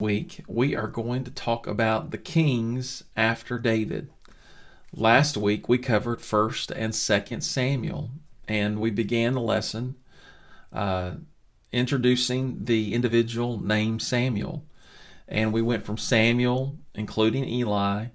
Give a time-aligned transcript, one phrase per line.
[0.00, 4.10] week we are going to talk about the kings after David.
[4.92, 8.10] Last week we covered 1st and 2nd Samuel,
[8.48, 9.94] and we began the lesson
[10.72, 11.12] uh,
[11.70, 14.64] introducing the individual named Samuel.
[15.28, 18.06] And we went from Samuel, including Eli,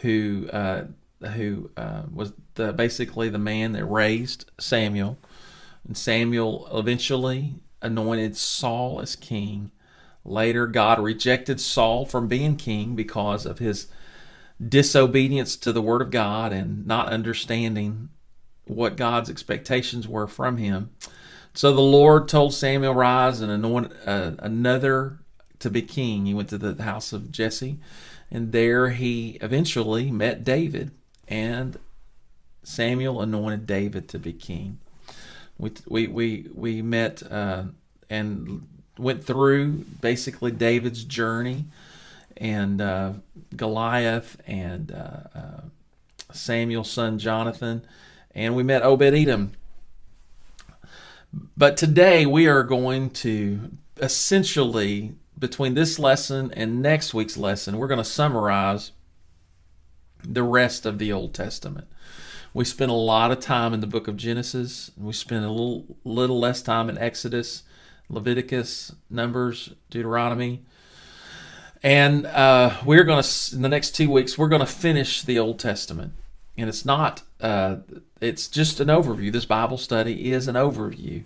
[0.00, 0.84] who uh,
[1.34, 5.18] who uh, was the, basically the man that raised Samuel.
[5.86, 9.70] And Samuel eventually anointed Saul as king.
[10.24, 13.86] Later, God rejected Saul from being king because of his
[14.66, 18.10] disobedience to the word of God and not understanding
[18.66, 20.90] what God's expectations were from him.
[21.54, 25.18] So the Lord told Samuel, Rise and anoint uh, another
[25.58, 26.26] to be king.
[26.26, 27.78] He went to the house of Jesse,
[28.30, 30.92] and there he eventually met David,
[31.26, 31.78] and
[32.62, 34.78] Samuel anointed David to be king.
[35.58, 37.64] We we we, we met uh,
[38.08, 38.66] and
[39.00, 41.64] went through basically David's journey
[42.36, 43.12] and uh,
[43.56, 45.60] Goliath and uh, uh,
[46.32, 47.82] Samuel's son Jonathan,
[48.34, 49.52] and we met Obed Edom.
[51.56, 53.70] But today we are going to
[54.00, 58.92] essentially, between this lesson and next week's lesson, we're going to summarize
[60.22, 61.86] the rest of the Old Testament.
[62.52, 64.90] We spent a lot of time in the book of Genesis.
[64.96, 67.62] We spent a little, little less time in Exodus,
[68.10, 70.64] Leviticus, Numbers, Deuteronomy.
[71.82, 75.38] And uh, we're going to, in the next two weeks, we're going to finish the
[75.38, 76.12] Old Testament.
[76.58, 77.76] And it's not, uh,
[78.20, 79.32] it's just an overview.
[79.32, 81.24] This Bible study is an overview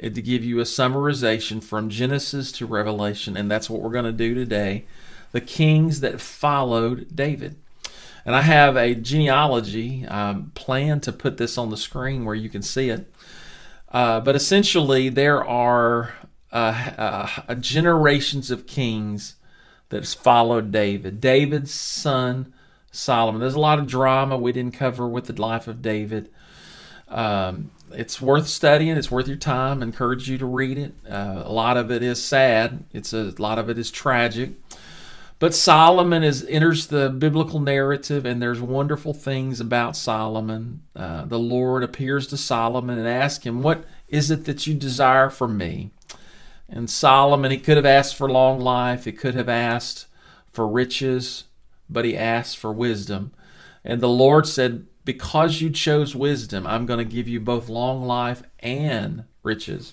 [0.00, 3.36] to give you a summarization from Genesis to Revelation.
[3.36, 4.86] And that's what we're going to do today.
[5.30, 7.56] The kings that followed David.
[8.26, 12.48] And I have a genealogy um, plan to put this on the screen where you
[12.48, 13.12] can see it.
[13.94, 16.14] Uh, but essentially, there are
[16.50, 19.36] uh, uh, generations of kings
[19.90, 21.20] that followed David.
[21.20, 22.52] David's son,
[22.90, 23.40] Solomon.
[23.40, 26.28] There's a lot of drama we didn't cover with the life of David.
[27.06, 28.96] Um, it's worth studying.
[28.96, 29.80] It's worth your time.
[29.80, 30.94] I encourage you to read it.
[31.08, 32.82] Uh, a lot of it is sad.
[32.92, 34.63] It's a, a lot of it is tragic.
[35.44, 40.80] But Solomon is enters the biblical narrative, and there's wonderful things about Solomon.
[40.96, 45.28] Uh, the Lord appears to Solomon and asks him, "What is it that you desire
[45.28, 45.90] from me?"
[46.66, 49.04] And Solomon, he could have asked for long life.
[49.04, 50.06] He could have asked
[50.50, 51.44] for riches,
[51.90, 53.30] but he asked for wisdom.
[53.84, 58.06] And the Lord said, "Because you chose wisdom, I'm going to give you both long
[58.06, 59.92] life and riches."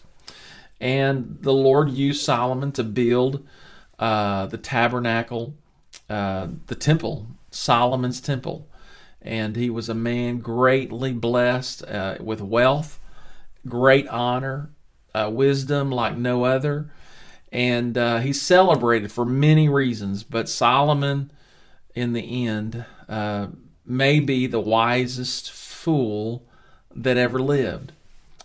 [0.80, 3.46] And the Lord used Solomon to build
[4.02, 5.54] uh, the tabernacle,
[6.10, 8.68] uh, the temple, Solomon's temple.
[9.22, 13.00] And he was a man greatly blessed uh, with wealth,
[13.68, 14.72] great honor,
[15.14, 16.90] uh, wisdom like no other.
[17.52, 21.32] And uh, he's celebrated for many reasons, but Solomon,
[21.94, 22.86] in the end,
[23.86, 26.44] may be the wisest fool
[26.96, 27.92] that ever lived.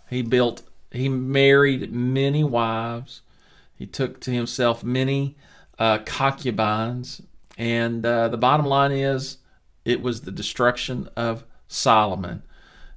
[0.09, 3.21] He built, he married many wives.
[3.75, 5.35] He took to himself many
[5.79, 7.21] uh, concubines.
[7.57, 9.37] And uh, the bottom line is,
[9.85, 12.43] it was the destruction of Solomon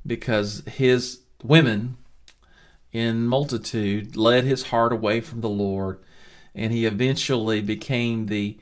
[0.06, 1.96] because his women
[2.92, 6.00] in multitude led his heart away from the Lord,
[6.54, 8.58] and he eventually became the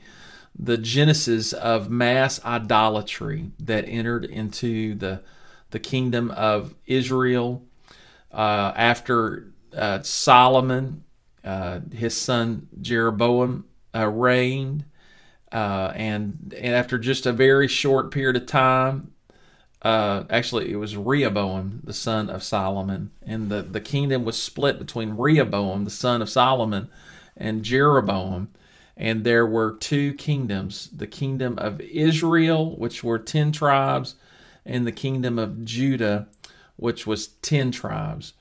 [0.61, 5.21] the genesis of mass idolatry that entered into the
[5.71, 7.63] the kingdom of Israel
[8.31, 11.03] uh, after uh, Solomon,
[11.43, 14.85] uh, his son Jeroboam uh, reigned,
[15.51, 19.13] uh, and and after just a very short period of time,
[19.81, 24.77] uh, actually it was Rehoboam, the son of Solomon, and the the kingdom was split
[24.77, 26.89] between Rehoboam, the son of Solomon,
[27.35, 28.49] and Jeroboam.
[28.95, 34.15] And there were two kingdoms the kingdom of Israel, which were 10 tribes,
[34.65, 36.27] and the kingdom of Judah,
[36.75, 38.33] which was 10 tribes.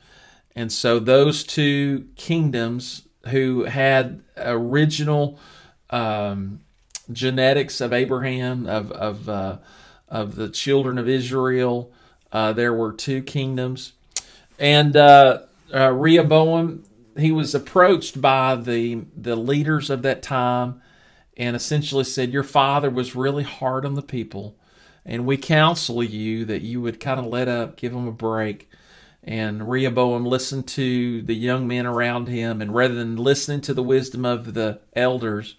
[0.56, 5.39] And so those two kingdoms who had original
[5.91, 6.61] um,
[7.10, 9.59] genetics of Abraham, of of uh,
[10.09, 11.92] of the children of Israel.
[12.30, 13.92] Uh, there were two kingdoms,
[14.59, 15.41] and uh,
[15.72, 16.84] uh, Rehoboam
[17.19, 20.81] he was approached by the the leaders of that time,
[21.36, 24.57] and essentially said, "Your father was really hard on the people,
[25.04, 28.71] and we counsel you that you would kind of let up, give him a break."
[29.24, 33.82] And Rehoboam listened to the young men around him, and rather than listening to the
[33.82, 35.56] wisdom of the elders,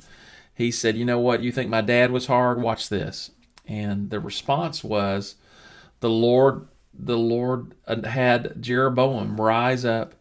[0.56, 1.42] he said, You know what?
[1.44, 2.62] You think my dad was hard?
[2.62, 3.32] Watch this.
[3.68, 5.36] And the response was,
[6.00, 7.76] The Lord, the Lord
[8.06, 10.16] had Jeroboam rise up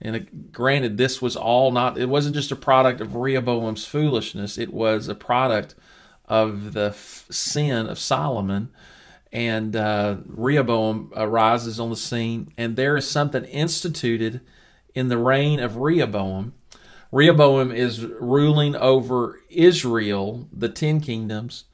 [0.00, 4.72] And granted, this was all not, it wasn't just a product of Rehoboam's foolishness, it
[4.72, 5.74] was a product
[6.26, 8.70] of the sin of Solomon.
[9.32, 14.42] And uh, Rehoboam arises on the scene, and there is something instituted
[14.94, 16.52] in the reign of Rehoboam.
[17.10, 21.64] Rehoboam is ruling over Israel, the ten kingdoms.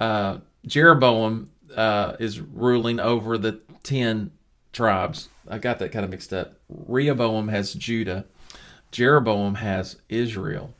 [0.00, 4.32] Uh, Jeroboam uh, is ruling over the ten
[4.72, 5.28] tribes.
[5.48, 6.54] I got that kind of mixed up.
[6.68, 8.24] Rehoboam has Judah,
[8.90, 10.74] Jeroboam has Israel.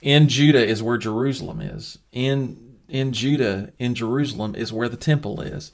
[0.00, 1.98] In Judah is where Jerusalem is.
[2.12, 5.72] In in Judah, in Jerusalem is where the temple is.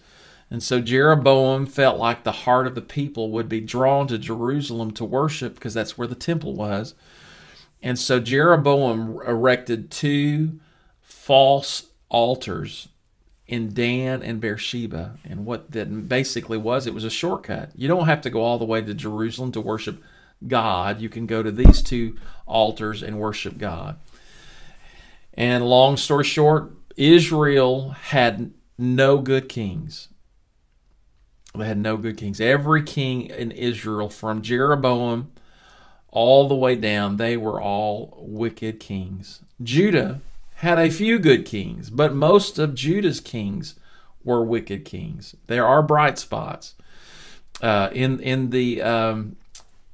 [0.51, 4.91] And so Jeroboam felt like the heart of the people would be drawn to Jerusalem
[4.93, 6.95] to worship because that's where the temple was.
[7.83, 10.59] And so Jeroboam erected two
[11.01, 12.89] false altars
[13.47, 15.19] in Dan and Beersheba.
[15.25, 17.71] And what that basically was, it was a shortcut.
[17.75, 20.03] You don't have to go all the way to Jerusalem to worship
[20.47, 21.01] God.
[21.01, 22.17] You can go to these two
[22.47, 23.99] altars and worship God.
[25.35, 30.09] And long story short, Israel had no good kings.
[31.57, 32.43] They had no good kings.
[32.43, 35.33] Every king in Israel, from Jeroboam
[36.09, 39.41] all the way down, they were all wicked kings.
[39.63, 40.21] Judah
[40.57, 43.77] had a few good kings, but most of Judah's kings
[44.23, 45.35] were wicked kings.
[45.47, 46.75] There are bright spots
[47.63, 49.37] uh, in in the um,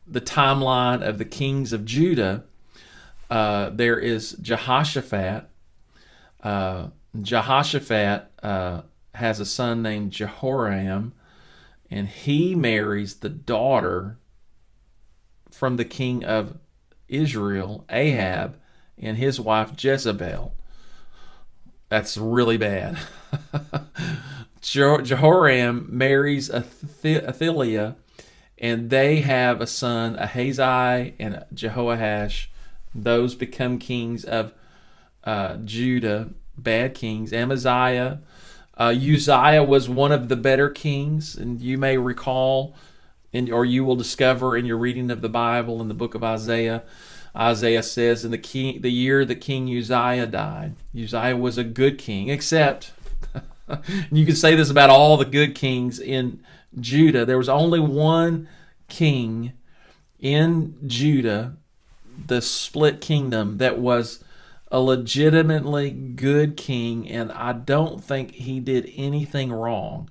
[0.09, 2.43] the timeline of the kings of Judah.
[3.31, 5.49] Uh, there is Jehoshaphat.
[6.47, 6.91] Uh,
[7.21, 8.83] Jehoshaphat uh,
[9.15, 11.13] has a son named Jehoram,
[11.91, 14.19] and he marries the daughter
[15.51, 16.57] from the king of
[17.09, 18.61] Israel, Ahab,
[18.97, 20.55] and his wife Jezebel.
[21.89, 22.97] That's really bad.
[24.61, 27.97] Jehoram marries Athaliah,
[28.57, 32.47] and they have a son, Ahaziah and Jehoash.
[32.95, 34.53] Those become kings of
[35.27, 37.33] uh, Judah, bad kings.
[37.33, 38.21] Amaziah,
[38.79, 42.75] uh, Uzziah was one of the better kings, and you may recall,
[43.33, 46.25] in, or you will discover in your reading of the Bible in the book of
[46.25, 46.83] Isaiah
[47.37, 51.99] Isaiah says, in the king, the year that King Uzziah died, Uzziah was a good
[51.99, 52.93] king, except
[54.11, 56.41] you can say this about all the good kings in
[56.81, 57.27] Judah.
[57.27, 58.49] There was only one
[58.89, 59.53] king
[60.19, 61.57] in Judah,
[62.27, 64.25] the split kingdom, that was
[64.71, 70.11] a legitimately good king, and I don't think he did anything wrong.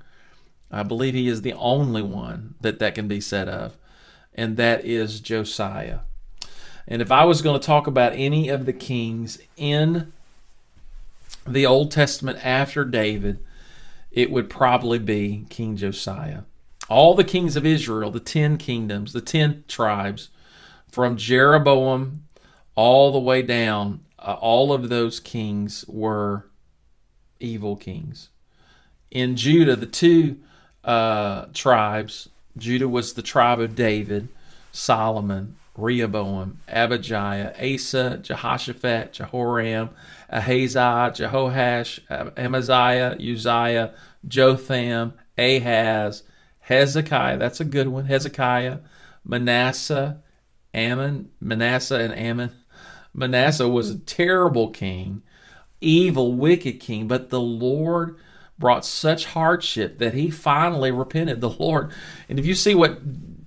[0.71, 3.77] I believe he is the only one that that can be said of,
[4.33, 5.99] and that is Josiah.
[6.87, 10.13] And if I was going to talk about any of the kings in
[11.47, 13.39] the Old Testament after David,
[14.11, 16.41] it would probably be King Josiah.
[16.87, 20.29] All the kings of Israel, the 10 kingdoms, the 10 tribes,
[20.89, 22.25] from Jeroboam
[22.75, 26.47] all the way down, uh, all of those kings were
[27.39, 28.29] evil kings.
[29.11, 30.37] In Judah, the two
[30.83, 34.27] uh, tribes, Judah was the tribe of David,
[34.71, 39.89] Solomon, Rehoboam, Abijah, Asa, Jehoshaphat, Jehoram,
[40.29, 41.99] Ahaziah, Jehoash,
[42.37, 43.93] Amaziah, Uzziah,
[44.27, 46.23] Jotham, Ahaz,
[46.61, 48.79] Hezekiah, that's a good one, Hezekiah,
[49.23, 50.17] Manasseh,
[50.73, 52.51] Amon, Manasseh and Amon.
[53.15, 54.05] Manasseh was a mm-hmm.
[54.05, 55.23] terrible king,
[55.81, 58.17] evil, wicked king, but the Lord
[58.57, 61.41] brought such hardship that he finally repented.
[61.41, 61.91] The Lord,
[62.29, 63.01] and if you see what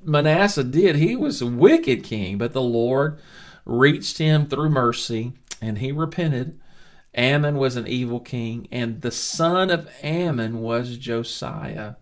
[0.09, 0.97] Manasseh did.
[0.97, 3.21] He was a wicked king, but the Lord
[3.65, 6.59] reached him through mercy and he repented.
[7.17, 11.95] Amon was an evil king, and the son of Amon was Josiah.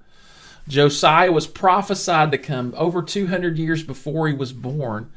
[0.68, 5.10] Josiah was prophesied to come over 200 years before he was born.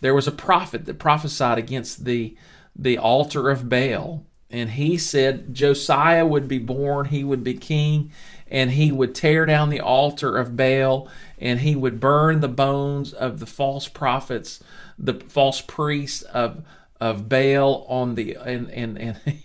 [0.00, 2.36] There was a prophet that prophesied against the,
[2.74, 8.10] the altar of Baal, and he said Josiah would be born, he would be king,
[8.50, 13.12] and he would tear down the altar of Baal and he would burn the bones
[13.12, 14.62] of the false prophets,
[14.98, 16.62] the false priests of
[17.00, 19.20] of Baal on the and and and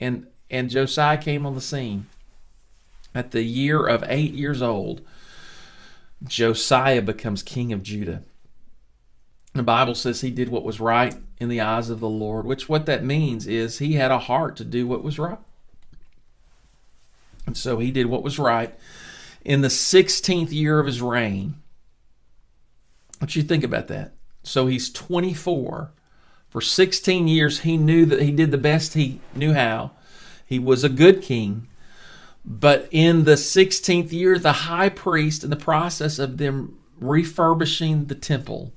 [0.00, 2.06] and, and Josiah came on the scene
[3.14, 5.02] at the year of 8 years old.
[6.24, 8.22] Josiah becomes king of Judah.
[9.54, 12.68] The Bible says he did what was right in the eyes of the Lord, which
[12.68, 15.38] what that means is he had a heart to do what was right.
[17.46, 18.74] And so he did what was right.
[19.44, 21.56] In the 16th year of his reign,
[23.18, 24.12] what you think about that?
[24.42, 25.92] So he's 24.
[26.48, 29.92] For 16 years, he knew that he did the best he knew how.
[30.46, 31.66] He was a good king.
[32.44, 38.14] But in the 16th year, the high priest, in the process of them refurbishing the
[38.14, 38.72] temple,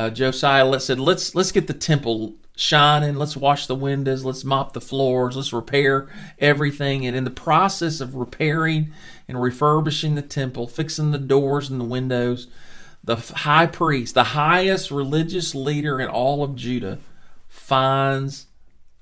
[0.00, 3.16] uh, Josiah said, "Let's let's get the temple shining.
[3.16, 4.24] Let's wash the windows.
[4.24, 5.36] Let's mop the floors.
[5.36, 8.92] Let's repair everything." And in the process of repairing
[9.28, 12.46] and refurbishing the temple, fixing the doors and the windows,
[13.04, 16.98] the high priest, the highest religious leader in all of Judah,
[17.48, 18.46] finds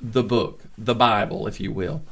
[0.00, 2.02] the book, the Bible, if you will.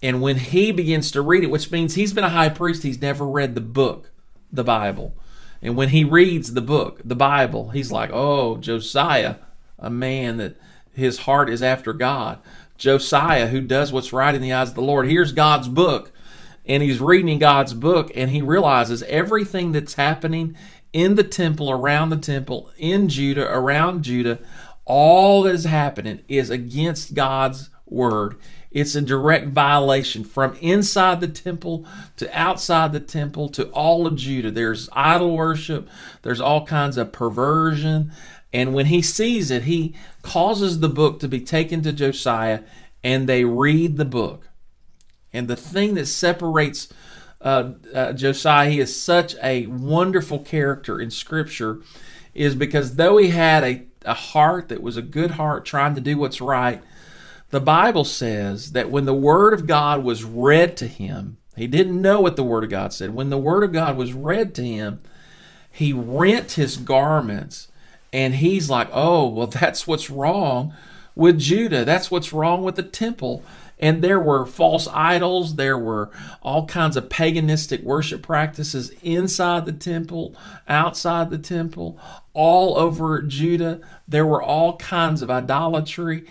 [0.00, 3.00] And when he begins to read it, which means he's been a high priest, he's
[3.00, 4.10] never read the book,
[4.52, 5.14] the Bible.
[5.62, 9.36] And when he reads the book, the Bible, he's like, oh, Josiah,
[9.78, 10.56] a man that
[10.92, 12.40] his heart is after God.
[12.76, 15.06] Josiah, who does what's right in the eyes of the Lord.
[15.06, 16.10] Here's God's book.
[16.66, 20.56] And he's reading God's book, and he realizes everything that's happening
[20.92, 24.38] in the temple, around the temple, in Judah, around Judah,
[24.84, 28.36] all that is happening is against God's word.
[28.72, 31.86] It's a direct violation from inside the temple
[32.16, 34.50] to outside the temple to all of Judah.
[34.50, 35.88] There's idol worship,
[36.22, 38.12] there's all kinds of perversion.
[38.52, 42.60] And when he sees it, he causes the book to be taken to Josiah
[43.02, 44.48] and they read the book.
[45.32, 46.92] And the thing that separates
[47.40, 51.80] uh, uh, Josiah, he is such a wonderful character in Scripture,
[52.34, 56.00] is because though he had a, a heart that was a good heart trying to
[56.00, 56.82] do what's right,
[57.52, 62.00] the Bible says that when the Word of God was read to him, he didn't
[62.00, 63.14] know what the Word of God said.
[63.14, 65.02] When the Word of God was read to him,
[65.70, 67.68] he rent his garments
[68.10, 70.72] and he's like, oh, well, that's what's wrong
[71.14, 71.84] with Judah.
[71.84, 73.44] That's what's wrong with the temple.
[73.78, 79.72] And there were false idols, there were all kinds of paganistic worship practices inside the
[79.72, 80.34] temple,
[80.68, 81.98] outside the temple,
[82.32, 83.80] all over Judah.
[84.08, 86.24] There were all kinds of idolatry.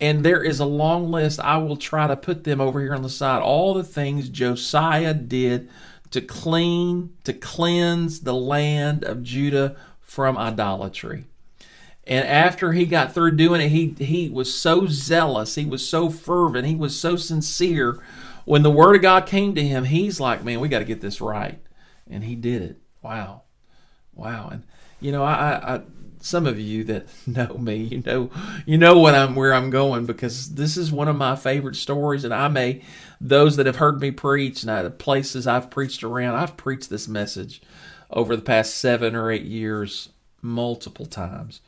[0.00, 1.40] And there is a long list.
[1.40, 3.42] I will try to put them over here on the side.
[3.42, 5.70] All the things Josiah did
[6.10, 11.24] to clean, to cleanse the land of Judah from idolatry.
[12.06, 16.08] And after he got through doing it, he he was so zealous, he was so
[16.08, 17.98] fervent, he was so sincere.
[18.44, 21.00] When the word of God came to him, he's like, "Man, we got to get
[21.00, 21.58] this right,"
[22.08, 22.78] and he did it.
[23.02, 23.42] Wow,
[24.14, 24.50] wow.
[24.52, 24.62] And
[25.00, 25.80] you know, I, I
[26.26, 28.30] some of you that know me, you know,
[28.66, 32.24] you know what I'm where I'm going because this is one of my favorite stories,
[32.24, 32.82] and I may
[33.20, 37.08] those that have heard me preach and the places I've preached around, I've preached this
[37.08, 37.62] message
[38.10, 40.10] over the past seven or eight years
[40.42, 41.60] multiple times,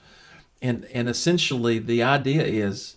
[0.61, 2.97] and and essentially the idea is,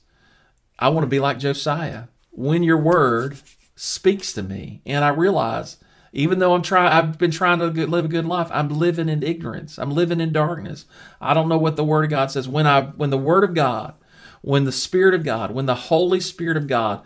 [0.80, 2.06] I want to be like Josiah.
[2.32, 3.38] When your word
[3.76, 5.78] speaks to me, and I realize
[6.14, 8.50] even though I'm trying, I've been trying to live a good life.
[8.52, 9.80] I'm living in ignorance.
[9.80, 10.86] I'm living in darkness.
[11.22, 12.50] I don't know what the Word of God says.
[12.50, 13.94] When I, when the Word of God,
[14.42, 17.02] when the Spirit of God, when the Holy Spirit of God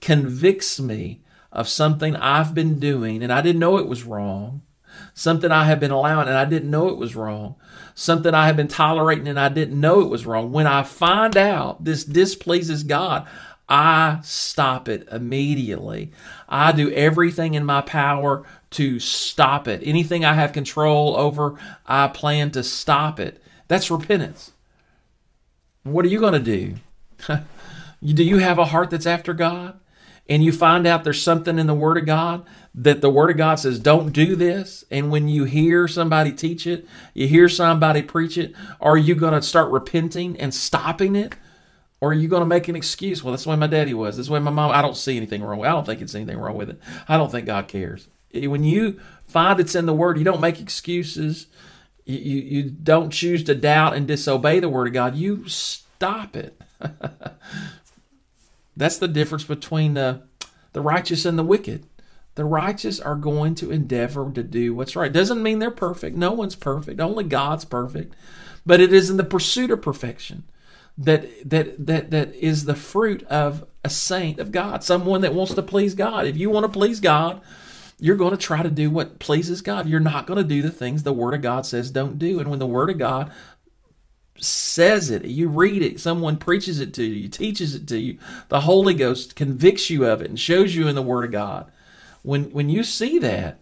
[0.00, 4.62] convicts me of something I've been doing and I didn't know it was wrong,
[5.14, 7.56] something I have been allowing and I didn't know it was wrong,
[7.94, 10.52] something I have been tolerating and I didn't know it was wrong.
[10.52, 13.26] When I find out this displeases God,
[13.68, 16.12] I stop it immediately.
[16.48, 19.80] I do everything in my power to stop it.
[19.84, 23.42] Anything I have control over, I plan to stop it.
[23.68, 24.52] That's repentance.
[25.82, 26.74] What are you going to do?
[28.04, 29.78] do you have a heart that's after God?
[30.28, 33.36] And you find out there's something in the Word of God that the Word of
[33.36, 34.84] God says, don't do this.
[34.90, 39.34] And when you hear somebody teach it, you hear somebody preach it, are you going
[39.34, 41.34] to start repenting and stopping it?
[42.04, 43.24] Or are you going to make an excuse?
[43.24, 44.18] Well, that's the way my daddy was.
[44.18, 44.72] That's the way my mom.
[44.72, 45.58] I don't see anything wrong.
[45.58, 45.70] with it.
[45.70, 46.78] I don't think it's anything wrong with it.
[47.08, 48.08] I don't think God cares.
[48.34, 51.46] Eh, when you find it's in the Word, you don't make excuses.
[52.04, 55.14] You, you, you don't choose to doubt and disobey the Word of God.
[55.14, 56.60] You stop it.
[58.76, 60.24] that's the difference between the
[60.74, 61.86] the righteous and the wicked.
[62.34, 65.10] The righteous are going to endeavor to do what's right.
[65.10, 66.18] Doesn't mean they're perfect.
[66.18, 67.00] No one's perfect.
[67.00, 68.14] Only God's perfect.
[68.66, 70.44] But it is in the pursuit of perfection
[70.96, 75.54] that that that that is the fruit of a saint of God, someone that wants
[75.54, 76.26] to please God.
[76.26, 77.40] If you want to please God,
[77.98, 79.88] you're going to try to do what pleases God.
[79.88, 82.40] You're not going to do the things the Word of God says don't do.
[82.40, 83.32] And when the Word of God
[84.38, 88.62] says it, you read it, someone preaches it to you, teaches it to you, the
[88.62, 91.70] Holy Ghost convicts you of it and shows you in the Word of God.
[92.22, 93.58] When when you see that,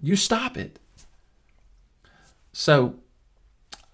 [0.00, 0.78] you stop it.
[2.52, 2.96] So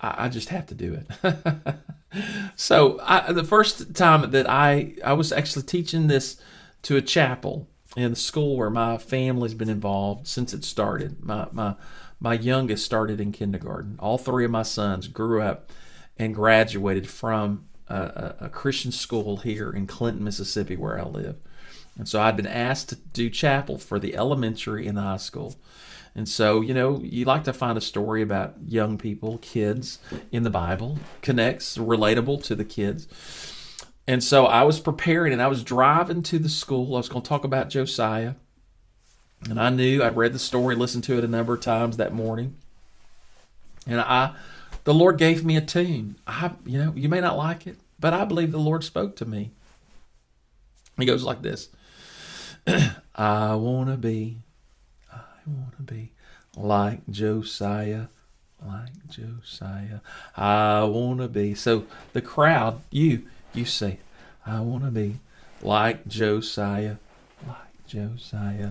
[0.00, 1.76] I, I just have to do it.
[2.56, 6.40] so I, the first time that I I was actually teaching this
[6.82, 11.22] to a chapel in the school where my family's been involved since it started.
[11.22, 11.74] My my
[12.20, 13.96] my youngest started in kindergarten.
[13.98, 15.70] All three of my sons grew up
[16.16, 21.36] and graduated from a, a, Christian school here in Clinton, Mississippi, where I live.
[21.98, 25.56] And so I'd been asked to do chapel for the elementary and the high school.
[26.16, 29.98] And so, you know, you like to find a story about young people, kids
[30.30, 33.08] in the Bible, connects, relatable to the kids.
[34.06, 36.94] And so I was preparing and I was driving to the school.
[36.94, 38.34] I was going to talk about Josiah.
[39.48, 42.14] And I knew I'd read the story, listened to it a number of times that
[42.14, 42.56] morning.
[43.86, 44.34] And I
[44.84, 46.16] the Lord gave me a tune.
[46.26, 49.26] I you know, you may not like it, but I believe the Lord spoke to
[49.26, 49.50] me.
[50.98, 51.68] He goes like this.
[53.14, 54.38] I want to be
[55.46, 56.10] I want to be
[56.56, 58.06] like Josiah,
[58.64, 60.00] like Josiah.
[60.36, 61.54] I want to be.
[61.54, 63.98] So the crowd, you you say,
[64.46, 65.18] I want to be
[65.62, 66.96] like Josiah,
[67.46, 68.70] like Josiah.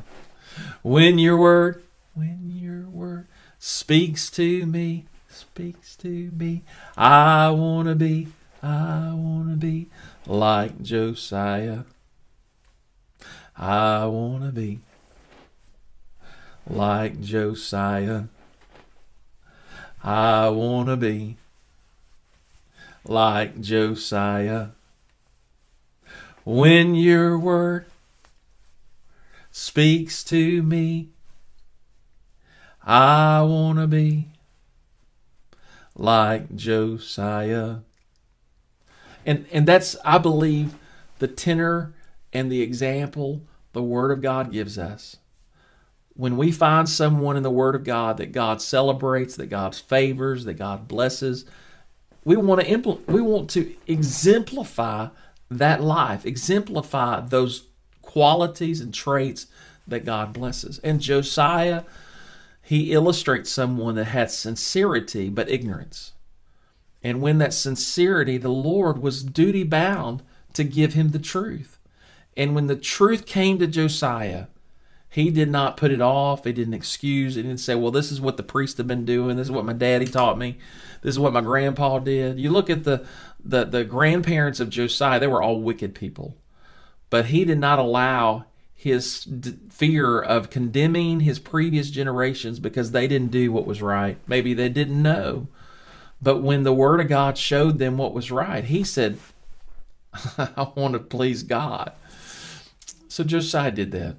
[0.82, 3.28] When your word, when your word
[3.60, 6.64] speaks to me, speaks to me,
[6.98, 8.30] I want to be,
[8.62, 9.90] I want to be
[10.26, 11.84] like Josiah.
[13.56, 14.80] I want to be
[16.70, 18.24] like Josiah.
[20.04, 21.38] I want to be
[23.06, 24.70] like Josiah.
[26.46, 27.86] When your word
[29.52, 31.10] speaks to me,
[32.84, 34.28] I want to be
[35.96, 37.78] like Josiah.
[39.26, 40.76] And and that's I believe
[41.20, 41.94] the tenor
[42.34, 43.42] and the example
[43.72, 45.18] the word of God gives us.
[46.16, 50.46] When we find someone in the word of God that God celebrates, that God favors,
[50.46, 51.46] that God blesses,
[52.24, 55.08] we want to impl- we want to exemplify
[55.50, 57.68] that life, exemplify those
[58.02, 59.48] qualities and traits
[59.88, 60.80] that God blesses.
[60.84, 61.84] And Josiah,
[62.62, 66.14] he illustrates someone that had sincerity but ignorance.
[67.04, 71.80] And when that sincerity, the Lord was duty bound to give him the truth.
[72.38, 74.46] And when the truth came to Josiah,
[75.14, 76.44] he did not put it off.
[76.44, 77.36] He didn't excuse.
[77.36, 79.38] He didn't say, well, this is what the priest have been doing.
[79.38, 80.58] This is what my daddy taught me.
[81.04, 82.40] This is what my grandpa did.
[82.40, 83.06] You look at the,
[83.46, 86.36] the, the grandparents of Josiah, they were all wicked people.
[87.12, 89.28] But he did not allow his
[89.70, 94.18] fear of condemning his previous generations because they didn't do what was right.
[94.26, 95.48] Maybe they didn't know.
[96.24, 99.20] But when the word of God showed them what was right, he said,
[100.40, 101.92] I want to please God.
[103.08, 104.16] So Josiah did that.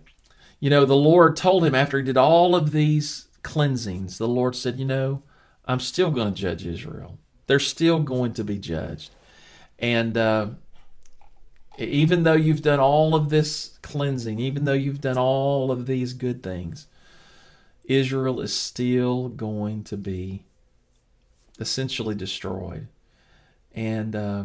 [0.64, 4.56] You know, the Lord told him after he did all of these cleansings, the Lord
[4.56, 5.22] said, You know,
[5.66, 7.18] I'm still going to judge Israel.
[7.46, 9.10] They're still going to be judged.
[9.78, 10.46] And uh,
[11.76, 16.14] even though you've done all of this cleansing, even though you've done all of these
[16.14, 16.86] good things,
[17.84, 20.46] Israel is still going to be
[21.60, 22.88] essentially destroyed.
[23.74, 24.44] And uh,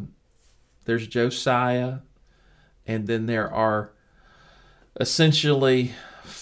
[0.84, 2.00] there's Josiah,
[2.86, 3.92] and then there are
[5.00, 5.94] essentially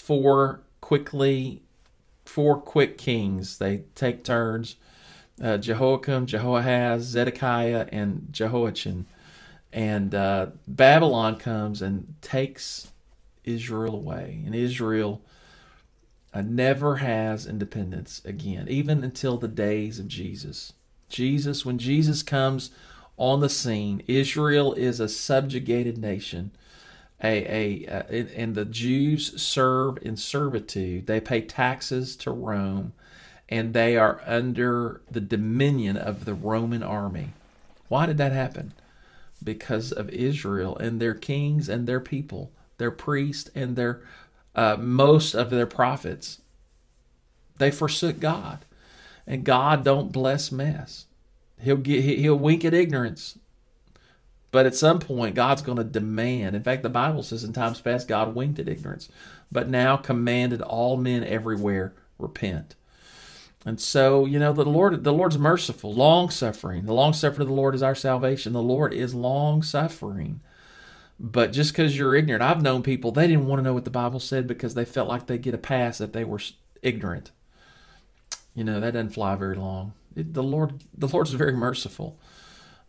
[0.08, 1.60] four quickly
[2.24, 3.58] four quick kings.
[3.58, 4.76] They take turns.
[5.42, 9.04] Uh, Jehoiakim, Jehoahaz, Zedekiah, and Jehoiachin.
[9.70, 12.90] And uh, Babylon comes and takes
[13.44, 14.42] Israel away.
[14.46, 15.20] And Israel
[16.32, 20.72] uh, never has independence again, even until the days of Jesus.
[21.10, 22.70] Jesus, when Jesus comes
[23.18, 26.50] on the scene, Israel is a subjugated nation
[27.22, 31.06] a, a, and the Jews serve in servitude.
[31.06, 32.92] They pay taxes to Rome,
[33.48, 37.30] and they are under the dominion of the Roman army.
[37.88, 38.72] Why did that happen?
[39.42, 44.00] Because of Israel and their kings and their people, their priests and their
[44.54, 46.40] uh, most of their prophets.
[47.58, 48.64] They forsook God,
[49.26, 51.06] and God don't bless mess.
[51.60, 53.38] He'll get he'll wink at ignorance
[54.50, 56.56] but at some point, God's going to demand.
[56.56, 59.08] In fact, the Bible says in times past, God winked at ignorance,
[59.52, 62.74] but now commanded all men everywhere repent.
[63.66, 66.86] And so, you know, the Lord, the Lord's merciful, long suffering.
[66.86, 68.52] The long suffering of the Lord is our salvation.
[68.52, 70.40] The Lord is long suffering.
[71.20, 73.90] But just because you're ignorant, I've known people they didn't want to know what the
[73.90, 76.40] Bible said because they felt like they'd get a pass if they were
[76.80, 77.32] ignorant.
[78.54, 79.92] You know, that doesn't fly very long.
[80.14, 82.18] It, the Lord, the Lord's very merciful.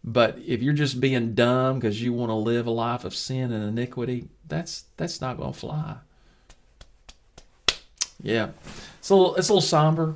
[0.03, 3.51] But if you're just being dumb because you want to live a life of sin
[3.51, 5.97] and iniquity, that's that's not going to fly.
[8.21, 8.49] Yeah,
[8.97, 10.15] it's a little it's a little somber.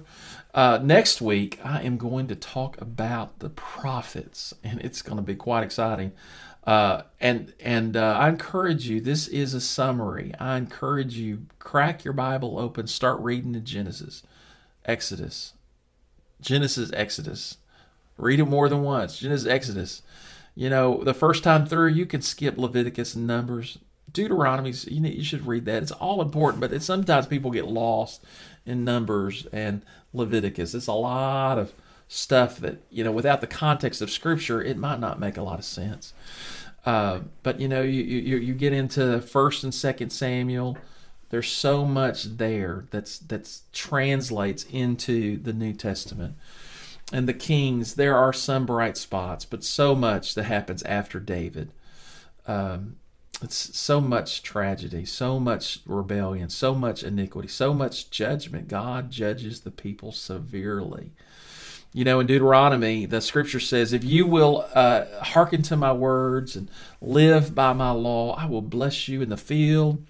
[0.53, 5.23] Uh, next week, I am going to talk about the prophets, and it's going to
[5.23, 6.11] be quite exciting.
[6.63, 9.01] Uh, and and uh, I encourage you.
[9.01, 10.33] This is a summary.
[10.39, 14.23] I encourage you crack your Bible open, start reading the Genesis,
[14.85, 15.53] Exodus,
[16.39, 17.57] Genesis, Exodus.
[18.17, 19.19] Read it more than once.
[19.19, 20.01] Genesis, Exodus.
[20.55, 23.79] You know, the first time through, you can skip Leviticus and Numbers.
[24.11, 25.81] Deuteronomy, you know, you should read that.
[25.81, 28.23] It's all important, but sometimes people get lost
[28.65, 30.75] in Numbers and Leviticus.
[30.75, 31.73] It's a lot of
[32.07, 35.57] stuff that, you know, without the context of Scripture, it might not make a lot
[35.57, 36.13] of sense.
[36.85, 40.77] Uh, but, you know, you, you, you get into 1st and 2nd Samuel.
[41.29, 46.35] There's so much there that's that's translates into the New Testament.
[47.13, 51.71] And the kings, there are some bright spots, but so much that happens after David.
[52.47, 52.95] Um,
[53.39, 58.67] it's so much tragedy, so much rebellion, so much iniquity, so much judgment.
[58.67, 61.11] God judges the people severely.
[61.93, 66.55] You know, in Deuteronomy, the scripture says, If you will uh, hearken to my words
[66.55, 70.03] and live by my law, I will bless you in the field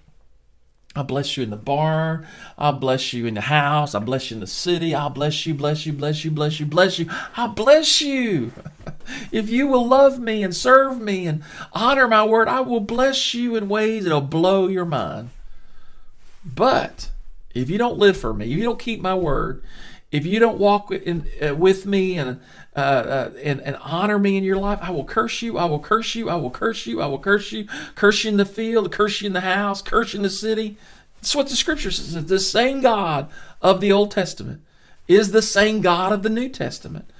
[0.96, 2.26] I'll bless you in the barn.
[2.56, 3.94] I'll bless you in the house.
[3.94, 4.94] I'll bless you in the city.
[4.94, 7.10] I'll bless you, bless you, bless you, bless you, bless you.
[7.36, 8.52] I'll bless you.
[9.32, 13.34] if you will love me and serve me and honor my word, I will bless
[13.34, 15.30] you in ways that'll blow your mind.
[16.44, 17.10] But
[17.54, 19.62] if you don't live for me, if you don't keep my word,
[20.14, 22.40] if you don't walk in, uh, with me and,
[22.76, 25.58] uh, uh, and and honor me in your life, I will curse you.
[25.58, 26.30] I will curse you.
[26.30, 27.02] I will curse you.
[27.02, 27.66] I will curse you.
[27.96, 28.92] Curse you in the field.
[28.92, 29.82] Curse you in the house.
[29.82, 30.76] Curse you in the city.
[31.16, 32.26] That's what the scripture says.
[32.26, 33.28] The same God
[33.60, 34.62] of the Old Testament
[35.08, 37.10] is the same God of the New Testament.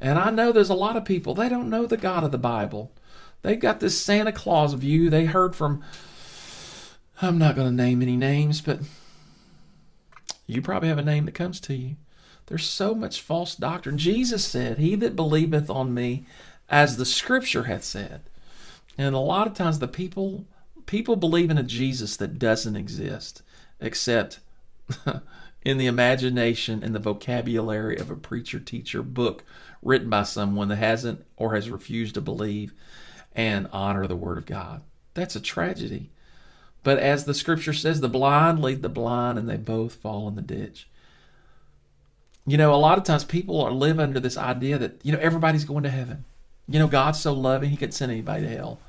[0.00, 2.38] And I know there's a lot of people they don't know the God of the
[2.38, 2.92] Bible.
[3.42, 5.82] They've got this Santa Claus view they heard from.
[7.20, 8.78] I'm not going to name any names, but
[10.46, 11.96] you probably have a name that comes to you.
[12.46, 13.98] There's so much false doctrine.
[13.98, 16.26] Jesus said, He that believeth on me,
[16.68, 18.22] as the scripture hath said.
[18.98, 20.44] And a lot of times the people
[20.86, 23.42] people believe in a Jesus that doesn't exist,
[23.80, 24.40] except
[25.64, 29.44] in the imagination and the vocabulary of a preacher teacher book
[29.82, 32.72] written by someone that hasn't or has refused to believe
[33.34, 34.82] and honor the word of God.
[35.14, 36.10] That's a tragedy.
[36.82, 40.34] But as the scripture says, the blind lead the blind and they both fall in
[40.34, 40.88] the ditch.
[42.46, 45.18] You know, a lot of times people are live under this idea that, you know,
[45.18, 46.24] everybody's going to heaven.
[46.68, 48.80] You know, God's so loving, he could send anybody to hell.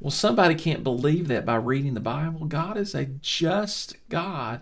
[0.00, 2.46] Well, somebody can't believe that by reading the Bible.
[2.46, 4.60] God is a just God.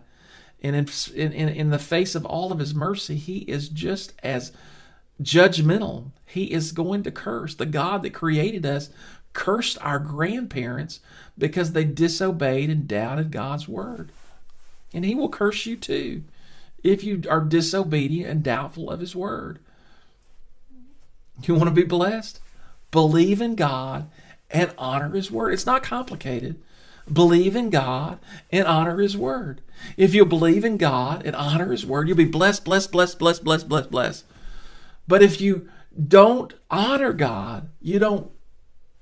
[0.62, 4.53] And in, in, in the face of all of his mercy, he is just as
[5.21, 6.12] judgmental.
[6.25, 7.55] He is going to curse.
[7.55, 8.90] The God that created us
[9.33, 11.01] cursed our grandparents
[11.37, 14.12] because they disobeyed and doubted God's word.
[14.95, 16.23] And he will curse you too
[16.83, 19.59] if you are disobedient and doubtful of his word.
[21.42, 22.40] You want to be blessed?
[22.90, 24.11] Believe in God
[24.51, 25.53] and honor his word.
[25.53, 26.61] It's not complicated.
[27.11, 28.18] Believe in God
[28.51, 29.61] and honor his word.
[29.97, 33.45] If you believe in God and honor his word, you'll be blessed, blessed, blessed, blessed,
[33.45, 34.25] blessed, blessed, blessed.
[35.09, 35.68] But if you
[36.09, 38.31] don't honor God, you don't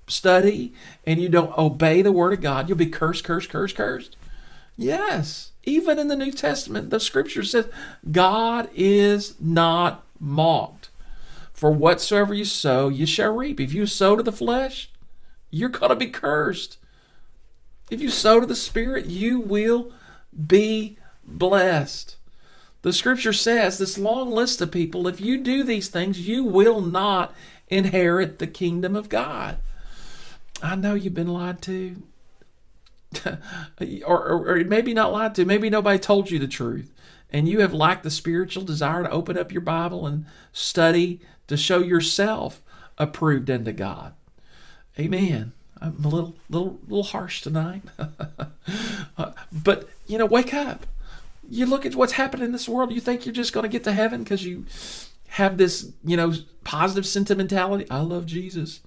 [0.06, 0.72] study
[1.06, 4.16] and you don't obey the word of God, you'll be cursed, cursed, cursed, cursed.
[4.76, 5.49] Yes.
[5.64, 7.68] Even in the New Testament, the scripture says
[8.10, 10.88] God is not mocked.
[11.52, 13.60] For whatsoever you sow, you shall reap.
[13.60, 14.90] If you sow to the flesh,
[15.50, 16.78] you're going to be cursed.
[17.90, 19.92] If you sow to the Spirit, you will
[20.46, 22.16] be blessed.
[22.82, 26.80] The scripture says this long list of people, if you do these things, you will
[26.80, 27.34] not
[27.68, 29.58] inherit the kingdom of God.
[30.62, 32.02] I know you've been lied to.
[34.06, 36.92] or, or, or maybe not lied to, maybe nobody told you the truth,
[37.30, 41.56] and you have lacked the spiritual desire to open up your Bible and study to
[41.56, 42.62] show yourself
[42.98, 44.14] approved unto God.
[44.98, 45.52] Amen.
[45.80, 47.82] I'm a little, little, little harsh tonight,
[49.52, 50.86] but you know, wake up.
[51.48, 52.92] You look at what's happening in this world.
[52.92, 54.66] You think you're just going to get to heaven because you
[55.28, 57.86] have this, you know, positive sentimentality.
[57.90, 58.80] I love Jesus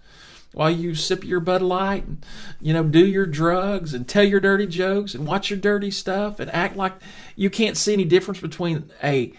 [0.53, 2.25] while you sip your Bud Light and
[2.61, 6.39] you know do your drugs and tell your dirty jokes and watch your dirty stuff
[6.39, 6.93] and act like
[7.35, 9.33] you can't see any difference between a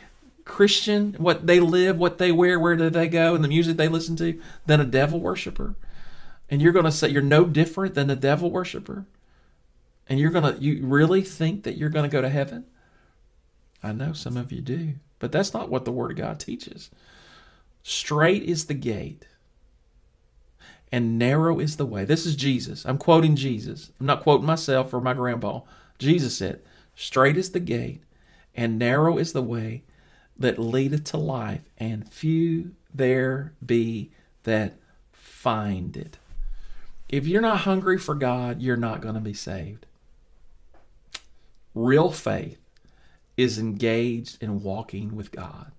[0.45, 3.89] Christian, what they live, what they wear, where do they go, and the music they
[3.89, 5.75] listen to, than a devil worshiper.
[6.51, 9.07] And you're going to say you're no different than a devil worshiper.
[10.07, 12.67] And you're going to, you really think that you're going to go to heaven?
[13.83, 16.91] I know some of you do, but that's not what the Word of God teaches.
[17.83, 19.27] Straight is the gate
[20.95, 22.05] and narrow is the way.
[22.05, 22.85] This is Jesus.
[22.85, 23.91] I'm quoting Jesus.
[23.99, 25.63] I'm not quoting myself or my grandpa.
[25.99, 26.63] Jesus said,
[26.95, 28.05] Straight is the gate,
[28.55, 29.83] and narrow is the way
[30.39, 34.13] that leadeth to life, and few there be
[34.45, 34.77] that
[35.11, 36.17] find it.
[37.09, 39.87] If you're not hungry for God, you're not going to be saved.
[41.75, 42.61] Real faith
[43.37, 45.73] is engaged in walking with God.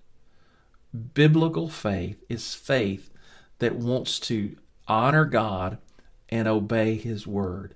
[1.14, 3.10] Biblical faith is faith
[3.60, 5.78] that wants to honor God
[6.30, 7.76] and obey His word.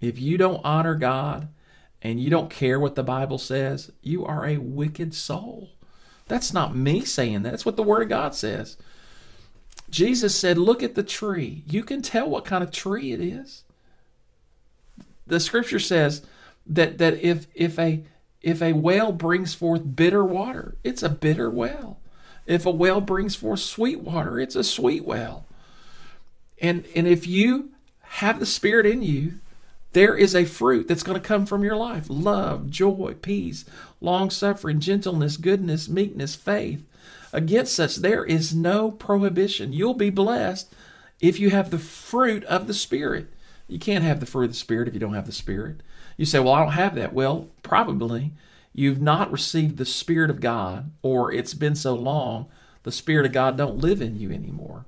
[0.00, 1.48] If you don't honor God
[2.02, 5.70] and you don't care what the Bible says, you are a wicked soul.
[6.26, 7.50] That's not me saying that.
[7.50, 8.76] That's what the Word of God says.
[9.90, 11.62] Jesus said, Look at the tree.
[11.66, 13.64] You can tell what kind of tree it is.
[15.26, 16.22] The scripture says
[16.66, 18.04] that, that if, if, a,
[18.40, 22.00] if a well brings forth bitter water, it's a bitter well.
[22.46, 25.46] If a well brings forth sweet water, it's a sweet well.
[26.62, 27.72] And, and if you
[28.02, 29.40] have the Spirit in you,
[29.92, 33.66] there is a fruit that's going to come from your life love, joy, peace,
[34.00, 36.86] long suffering, gentleness, goodness, meekness, faith.
[37.32, 39.72] Against such, there is no prohibition.
[39.72, 40.72] You'll be blessed
[41.20, 43.26] if you have the fruit of the Spirit.
[43.68, 45.80] You can't have the fruit of the Spirit if you don't have the Spirit.
[46.16, 47.12] You say, Well, I don't have that.
[47.12, 48.32] Well, probably
[48.72, 52.46] you've not received the Spirit of God, or it's been so long,
[52.84, 54.86] the Spirit of God don't live in you anymore.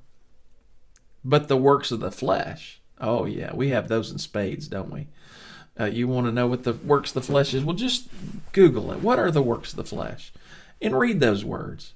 [1.24, 5.08] But the works of the flesh, oh, yeah, we have those in spades, don't we?
[5.78, 7.64] Uh, you want to know what the works of the flesh is?
[7.64, 8.08] Well, just
[8.52, 9.00] Google it.
[9.00, 10.32] What are the works of the flesh?
[10.80, 11.94] And read those words.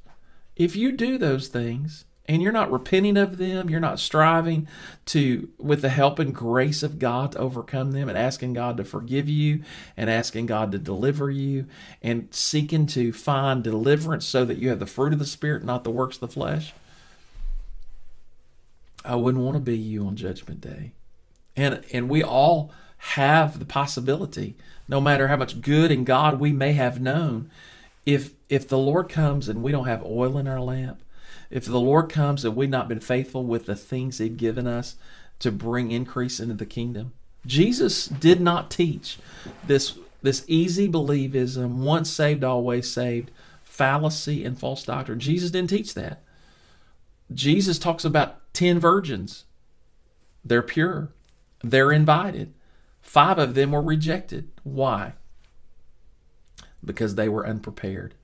[0.56, 4.66] If you do those things and you're not repenting of them, you're not striving
[5.06, 8.84] to, with the help and grace of God, to overcome them and asking God to
[8.84, 9.62] forgive you
[9.96, 11.66] and asking God to deliver you
[12.02, 15.84] and seeking to find deliverance so that you have the fruit of the Spirit, not
[15.84, 16.74] the works of the flesh,
[19.08, 20.92] I wouldn't want to be you on Judgment Day.
[21.56, 24.54] And, and we all have the possibility,
[24.86, 27.50] no matter how much good in God we may have known,
[28.04, 31.02] if if the Lord comes and we don't have oil in our lamp,
[31.50, 34.96] if the Lord comes and we've not been faithful with the things He'd given us
[35.40, 37.12] to bring increase into the kingdom,
[37.46, 39.18] Jesus did not teach
[39.66, 43.30] this this easy believism, once saved, always saved,
[43.62, 45.20] fallacy and false doctrine.
[45.20, 46.22] Jesus didn't teach that.
[47.32, 49.44] Jesus talks about ten virgins.
[50.44, 51.10] They're pure.
[51.62, 52.54] They're invited.
[53.00, 54.48] Five of them were rejected.
[54.62, 55.14] Why?
[56.84, 58.14] because they were unprepared.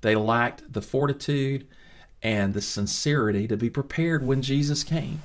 [0.00, 1.66] They lacked the fortitude
[2.22, 5.22] and the sincerity to be prepared when Jesus came.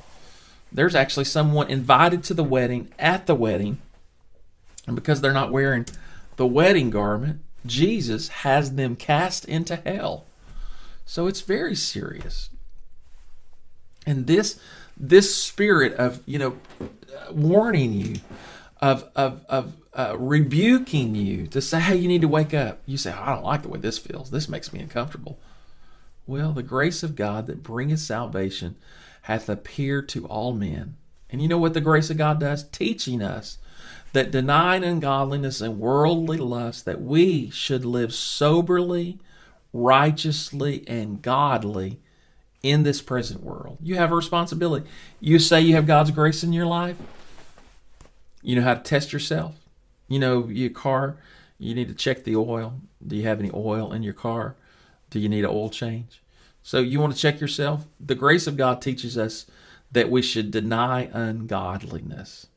[0.71, 3.79] There's actually someone invited to the wedding at the wedding,
[4.85, 5.85] and because they're not wearing
[6.35, 10.25] the wedding garment, Jesus has them cast into hell.
[11.05, 12.49] So it's very serious.
[14.09, 14.59] And this
[14.97, 16.57] this spirit of, you know,
[17.31, 18.15] warning you
[18.81, 22.81] of of of uh, rebuking you to say, hey, you need to wake up.
[22.85, 24.31] You say, I don't like the way this feels.
[24.31, 25.39] This makes me uncomfortable.
[26.25, 28.75] Well, the grace of God that bringeth salvation
[29.23, 30.95] hath appeared to all men.
[31.29, 32.63] And you know what the grace of God does?
[32.63, 33.59] Teaching us
[34.13, 39.19] that denying ungodliness and worldly lust, that we should live soberly,
[39.71, 41.99] righteously, and godly
[42.61, 43.77] in this present world.
[43.81, 44.87] You have a responsibility.
[45.19, 46.97] You say you have God's grace in your life.
[48.41, 49.55] You know how to test yourself
[50.09, 51.17] you know, your car,
[51.57, 52.81] you need to check the oil.
[53.05, 54.55] Do you have any oil in your car?
[55.11, 56.21] Do you need an oil change?
[56.63, 57.85] So you want to check yourself?
[57.99, 59.45] The grace of God teaches us
[59.91, 62.47] that we should deny ungodliness.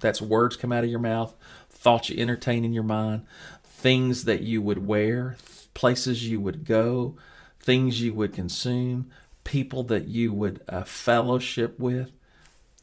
[0.00, 1.34] That's words come out of your mouth,
[1.68, 3.26] thoughts you entertain in your mind,
[3.64, 5.36] things that you would wear,
[5.74, 7.16] places you would go,
[7.62, 9.10] things you would consume,
[9.44, 12.10] people that you would uh, fellowship with.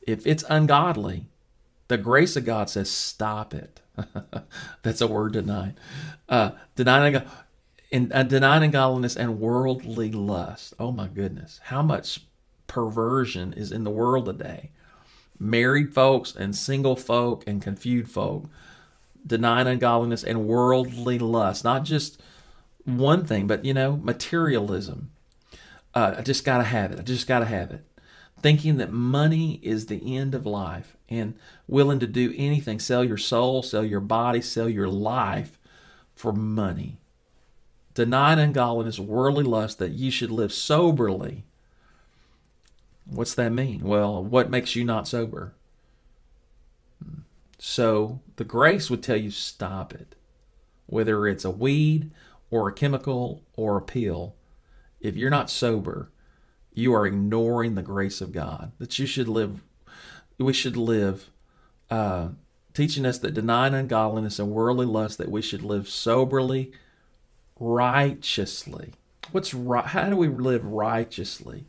[0.02, 1.28] If it's ungodly,
[1.88, 3.82] the grace of God says, stop it.
[4.84, 5.76] That's a word denied.
[6.28, 7.22] Uh, denying,
[7.92, 10.74] in, uh, denying ungodliness and worldly lust.
[10.80, 11.60] Oh my goodness.
[11.66, 12.22] How much
[12.68, 14.72] perversion is in the world today?
[15.40, 18.50] Married folks and single folk and confused folk
[19.26, 21.64] denying ungodliness and worldly lust.
[21.64, 22.22] Not just
[22.86, 25.12] one thing, but you know, materialism.
[25.94, 27.00] Uh, I just got to have it.
[27.00, 27.84] I just got to have it
[28.42, 31.36] thinking that money is the end of life and
[31.68, 35.60] willing to do anything sell your soul, sell your body, sell your life
[36.16, 37.00] for money.
[37.94, 41.44] Denying ungodliness, worldly lust, that you should live soberly.
[43.06, 43.82] What's that mean?
[43.82, 45.54] Well, what makes you not sober?
[47.58, 50.16] So the grace would tell you stop it.
[50.86, 52.12] Whether it's a weed
[52.52, 54.36] or a chemical or a pill,
[55.00, 56.12] if you're not sober,
[56.74, 58.72] you are ignoring the grace of God.
[58.80, 59.64] That you should live,
[60.38, 61.30] we should live,
[61.90, 62.30] uh,
[62.74, 66.72] teaching us that denying ungodliness and worldly lust, that we should live soberly,
[67.60, 68.94] righteously.
[69.32, 69.86] What's right?
[69.86, 71.66] How do we live righteously?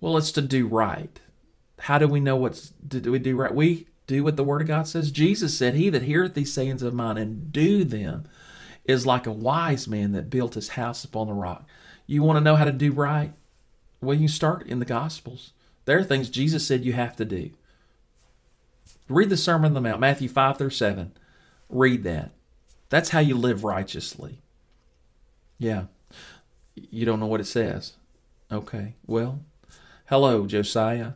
[0.00, 1.20] Well, it's to do right.
[1.80, 3.54] How do we know what's do we do right?
[3.54, 5.10] We do what the Word of God says.
[5.10, 8.26] Jesus said, "He that heareth these sayings of mine and do them
[8.84, 11.66] is like a wise man that built his house upon the rock."
[12.06, 13.32] You want to know how to do right?
[14.00, 15.52] Well, you start in the Gospels.
[15.84, 17.50] There are things Jesus said you have to do.
[19.08, 21.12] Read the Sermon on the Mount, Matthew 5 through 7.
[21.68, 22.30] Read that.
[22.88, 24.40] That's how you live righteously.
[25.58, 25.84] Yeah.
[26.74, 27.94] You don't know what it says.
[28.50, 28.94] Okay.
[29.06, 29.40] Well,
[30.06, 31.12] hello, Josiah.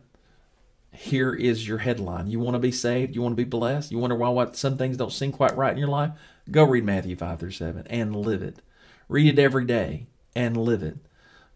[0.92, 2.28] Here is your headline.
[2.28, 3.14] You want to be saved?
[3.14, 3.92] You want to be blessed?
[3.92, 6.12] You wonder why what some things don't seem quite right in your life?
[6.50, 8.60] Go read Matthew 5 through 7 and live it.
[9.08, 10.98] Read it every day and live it.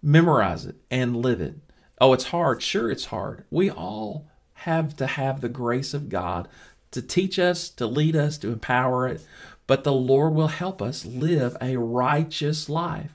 [0.03, 1.57] Memorize it and live it.
[2.00, 2.62] Oh, it's hard.
[2.62, 3.44] Sure, it's hard.
[3.50, 6.48] We all have to have the grace of God
[6.90, 9.24] to teach us, to lead us, to empower it.
[9.66, 13.14] But the Lord will help us live a righteous life.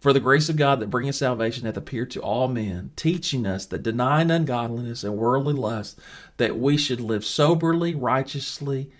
[0.00, 3.64] For the grace of God that bringeth salvation hath appeared to all men, teaching us
[3.66, 5.98] that denying ungodliness and worldly lust,
[6.36, 8.90] that we should live soberly, righteously,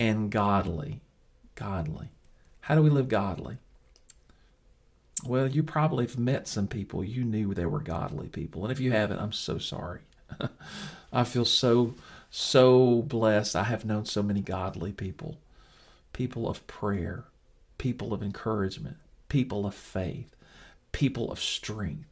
[0.00, 1.02] and godly.
[1.54, 2.08] Godly.
[2.62, 3.58] How do we live godly?
[5.24, 8.64] Well, you probably have met some people you knew they were godly people.
[8.64, 10.00] And if you haven't, I'm so sorry.
[11.12, 11.94] I feel so,
[12.30, 13.54] so blessed.
[13.54, 15.36] I have known so many godly people
[16.12, 17.24] people of prayer,
[17.78, 18.96] people of encouragement,
[19.28, 20.34] people of faith,
[20.92, 22.08] people of strength,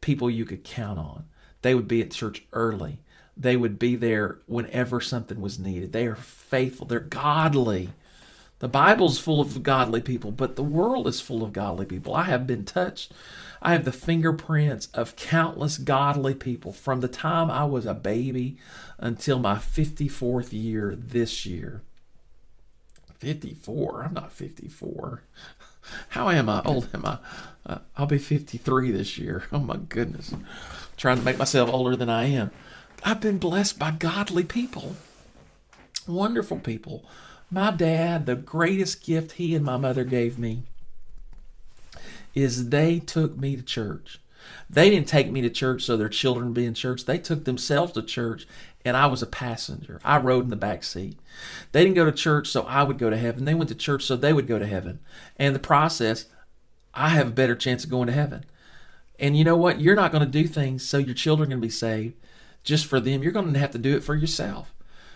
[0.00, 1.24] people you could count on.
[1.62, 3.00] They would be at church early.
[3.40, 5.92] They would be there whenever something was needed.
[5.92, 6.86] They are faithful.
[6.86, 7.88] They're godly.
[8.58, 12.14] The Bible's full of godly people, but the world is full of godly people.
[12.14, 13.12] I have been touched.
[13.62, 18.58] I have the fingerprints of countless godly people from the time I was a baby
[18.98, 21.80] until my 54th year this year.
[23.20, 24.04] 54?
[24.04, 25.22] I'm not 54.
[26.10, 26.60] How am I?
[26.66, 27.18] Old am I?
[27.64, 29.44] Uh, I'll be 53 this year.
[29.50, 30.32] Oh my goodness.
[30.32, 30.44] I'm
[30.98, 32.50] trying to make myself older than I am.
[33.04, 34.96] I've been blessed by godly people,
[36.06, 37.04] wonderful people
[37.50, 40.62] my dad, the greatest gift he and my mother gave me
[42.32, 44.20] is they took me to church.
[44.68, 47.04] They didn't take me to church so their children would be in church.
[47.04, 48.46] They took themselves to church
[48.84, 50.00] and I was a passenger.
[50.04, 51.18] I rode in the back seat.
[51.72, 53.44] They didn't go to church so I would go to heaven.
[53.44, 55.00] They went to church so they would go to heaven.
[55.36, 56.26] And the process,
[56.94, 58.44] I have a better chance of going to heaven.
[59.18, 59.80] And you know what?
[59.80, 62.14] You're not going to do things so your children can be saved
[62.62, 63.22] just for them.
[63.22, 64.72] You're going to have to do it for yourself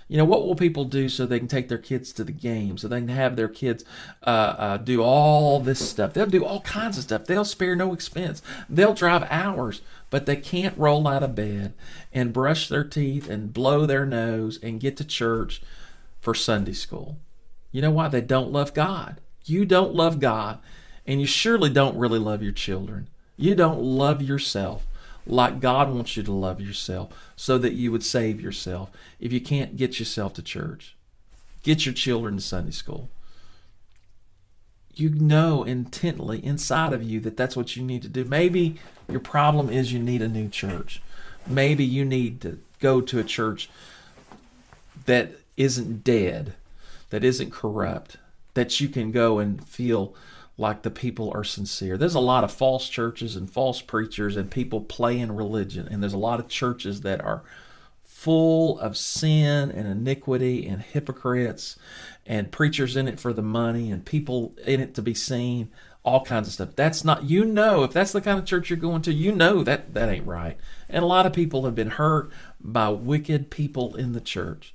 [0.07, 2.76] you know, what will people do so they can take their kids to the game,
[2.76, 3.85] so they can have their kids
[4.26, 6.12] uh, uh, do all this stuff?
[6.12, 7.24] They'll do all kinds of stuff.
[7.24, 8.42] They'll spare no expense.
[8.68, 9.80] They'll drive hours,
[10.11, 11.72] but they can't roll out of bed
[12.12, 15.62] and brush their teeth and blow their nose and get to church
[16.20, 17.18] for Sunday school.
[17.72, 18.09] You know why?
[18.09, 19.20] They don't love God.
[19.46, 20.59] You don't love God,
[21.07, 23.09] and you surely don't really love your children.
[23.37, 24.87] You don't love yourself
[25.26, 28.90] like God wants you to love yourself so that you would save yourself.
[29.20, 30.94] If you can't get yourself to church,
[31.62, 33.08] get your children to Sunday school.
[34.94, 38.24] You know intently inside of you that that's what you need to do.
[38.24, 38.76] Maybe
[39.08, 41.02] your problem is you need a new church.
[41.46, 43.68] Maybe you need to go to a church
[45.06, 46.54] that isn't dead,
[47.10, 48.16] that isn't corrupt,
[48.54, 50.14] that you can go and feel
[50.56, 51.96] like the people are sincere.
[51.98, 56.12] There's a lot of false churches and false preachers and people playing religion, and there's
[56.12, 57.42] a lot of churches that are
[58.04, 61.76] full of sin and iniquity and hypocrites
[62.24, 65.70] and preachers in it for the money and people in it to be seen
[66.04, 66.76] all kinds of stuff.
[66.76, 69.62] That's not you know if that's the kind of church you're going to you know
[69.64, 70.56] that that ain't right.
[70.88, 74.72] And a lot of people have been hurt by wicked people in the church.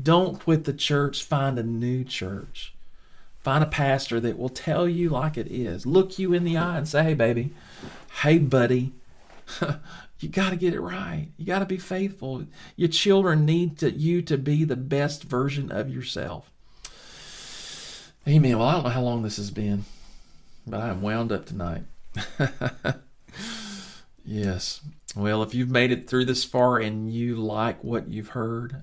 [0.00, 2.74] Don't quit the church find a new church
[3.40, 5.86] Find a pastor that will tell you like it is.
[5.86, 7.50] Look you in the eye and say, hey, baby,
[8.22, 8.92] hey, buddy,
[10.20, 11.28] you got to get it right.
[11.36, 12.44] You got to be faithful.
[12.76, 16.50] Your children need to, you to be the best version of yourself.
[18.26, 18.58] Amen.
[18.58, 19.84] Well, I don't know how long this has been,
[20.66, 21.84] but I am wound up tonight.
[24.24, 24.80] yes.
[25.14, 28.82] Well, if you've made it through this far and you like what you've heard,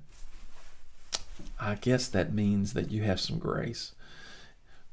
[1.59, 3.91] I guess that means that you have some grace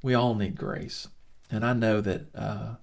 [0.03, 1.09] we all need grace.
[1.51, 2.75] And I know that uh,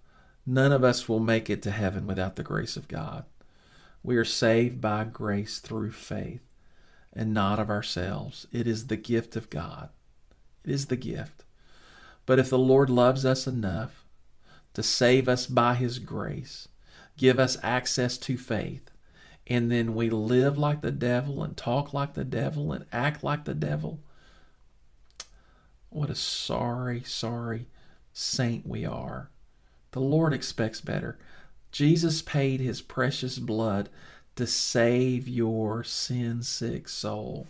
[0.45, 3.25] none of us will make it to heaven without the grace of God.
[4.03, 6.41] We are saved by grace through faith
[7.13, 8.47] and not of ourselves.
[8.51, 9.89] It is the gift of God.
[10.63, 11.43] It is the gift.
[12.25, 14.05] But if the Lord loves us enough
[14.75, 16.67] to save us by His grace,
[17.17, 18.91] give us access to faith,
[19.47, 23.45] and then we live like the devil and talk like the devil and act like
[23.45, 23.99] the devil,
[25.89, 27.67] what a sorry, sorry
[28.13, 29.29] saint we are.
[29.91, 31.17] The Lord expects better.
[31.71, 33.89] Jesus paid his precious blood
[34.35, 37.47] to save your sin sick soul.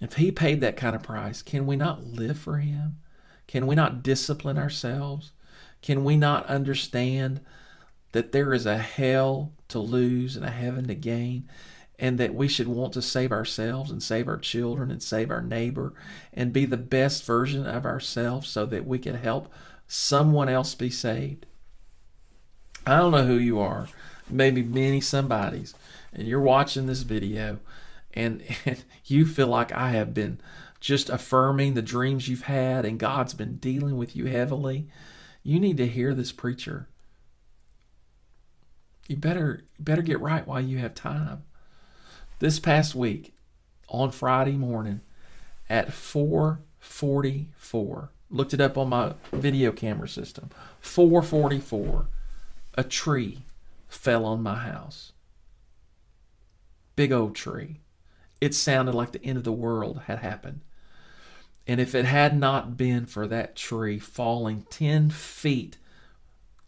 [0.00, 2.98] If he paid that kind of price, can we not live for him?
[3.46, 5.32] Can we not discipline ourselves?
[5.82, 7.40] Can we not understand
[8.12, 11.48] that there is a hell to lose and a heaven to gain?
[11.98, 15.42] And that we should want to save ourselves and save our children and save our
[15.42, 15.92] neighbor
[16.32, 19.52] and be the best version of ourselves so that we can help
[19.88, 21.46] someone else be saved.
[22.86, 23.88] I don't know who you are,
[24.30, 25.74] maybe many somebodies,
[26.12, 27.58] and you're watching this video
[28.14, 30.40] and, and you feel like I have been
[30.80, 34.86] just affirming the dreams you've had and God's been dealing with you heavily.
[35.42, 36.86] You need to hear this preacher.
[39.08, 41.42] You better better get right while you have time
[42.38, 43.34] this past week
[43.88, 45.00] on Friday morning
[45.68, 48.10] at 444.
[48.30, 50.50] Looked it up on my video camera system.
[50.80, 52.06] 444.
[52.74, 53.44] A tree
[53.88, 55.12] fell on my house.
[56.94, 57.80] Big old tree.
[58.40, 60.60] It sounded like the end of the world had happened.
[61.66, 65.78] And if it had not been for that tree falling 10 feet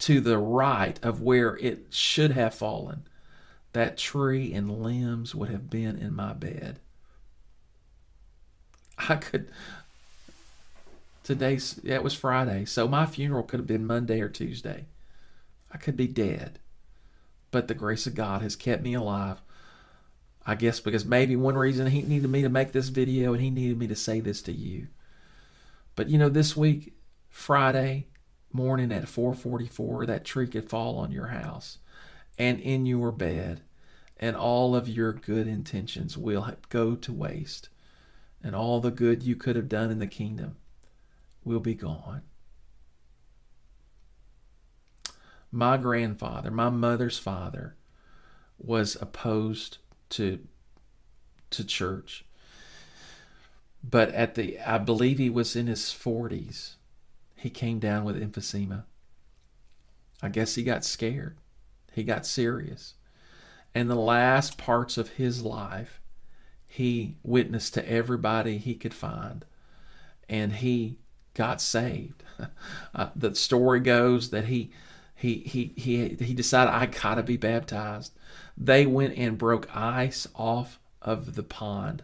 [0.00, 3.06] to the right of where it should have fallen,
[3.72, 6.80] that tree and limbs would have been in my bed.
[9.08, 9.48] I could.
[11.22, 14.86] Today's, yeah, it was Friday, so my funeral could have been Monday or Tuesday.
[15.72, 16.58] I could be dead.
[17.50, 19.40] But the grace of God has kept me alive.
[20.46, 23.50] I guess because maybe one reason He needed me to make this video and He
[23.50, 24.88] needed me to say this to you.
[25.94, 26.94] But you know, this week,
[27.28, 28.08] Friday
[28.52, 31.78] morning at 4:44, that tree could fall on your house
[32.40, 33.60] and in your bed,
[34.16, 37.68] and all of your good intentions will go to waste,
[38.42, 40.56] and all the good you could have done in the kingdom
[41.44, 42.22] will be gone.
[45.52, 47.76] My grandfather, my mother's father,
[48.58, 49.76] was opposed
[50.10, 50.38] to
[51.50, 52.24] to church.
[53.84, 56.76] But at the I believe he was in his 40s.
[57.36, 58.84] He came down with emphysema.
[60.22, 61.36] I guess he got scared.
[61.92, 62.94] He got serious.
[63.74, 66.00] And the last parts of his life,
[66.66, 69.44] he witnessed to everybody he could find.
[70.28, 70.98] And he
[71.34, 72.22] got saved.
[72.94, 74.70] Uh, the story goes that he
[75.14, 78.12] he he he he decided I gotta be baptized.
[78.56, 82.02] They went and broke ice off of the pond.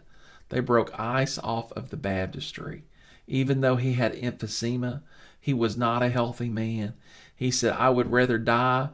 [0.49, 2.83] They broke ice off of the baptistry.
[3.27, 5.01] Even though he had emphysema,
[5.39, 6.93] he was not a healthy man.
[7.35, 8.89] He said, I would rather die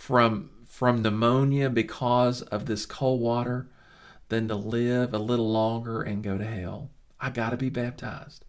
[0.00, 3.68] from from pneumonia because of this cold water
[4.30, 6.88] than to live a little longer and go to hell.
[7.20, 8.46] I got to be baptized.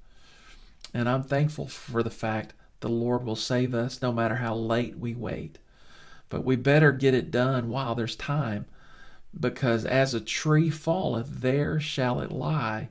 [0.94, 4.98] And I'm thankful for the fact the Lord will save us no matter how late
[4.98, 5.60] we wait.
[6.30, 8.66] But we better get it done while there's time,
[9.38, 12.88] because as a tree falleth, there shall it lie.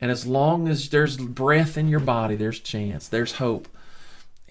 [0.00, 3.68] And as long as there's breath in your body, there's chance, there's hope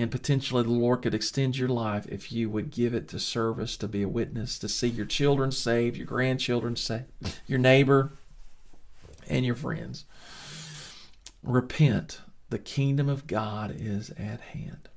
[0.02, 3.78] and potentially the Lord could extend your life if you would give it to service,
[3.78, 7.06] to be a witness, to see your children saved, your grandchildren saved,
[7.46, 8.14] your neighbor,
[9.30, 10.06] and your friends.
[11.44, 12.22] Repent.
[12.50, 14.90] The kingdom of God is at hand.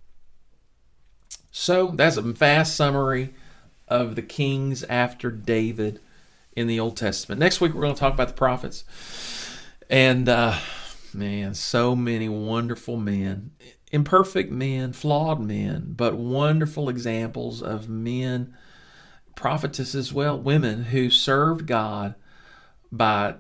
[1.51, 3.35] So that's a fast summary
[3.87, 6.01] of the kings after David
[6.57, 7.39] in the Old Testament.
[7.39, 8.85] Next week, we're going to talk about the prophets.
[9.91, 10.57] And, uh,
[11.13, 13.51] man, so many wonderful men
[13.95, 18.53] imperfect men, flawed men, but wonderful examples of men,
[19.37, 22.17] prophetess as well, women who served God
[22.91, 23.37] by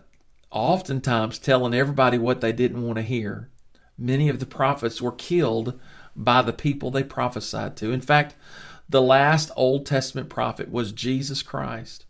[0.52, 3.50] oftentimes telling everybody what they didn't want to hear.
[3.98, 5.78] Many of the prophets were killed
[6.14, 7.90] by the people they prophesied to.
[7.90, 8.36] In fact,
[8.88, 12.05] the last Old Testament prophet was Jesus Christ,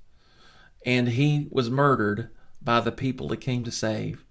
[0.84, 2.28] and he was murdered
[2.60, 4.23] by the people he came to save.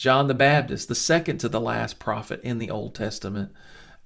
[0.00, 3.52] John the Baptist, the second to the last prophet in the Old Testament,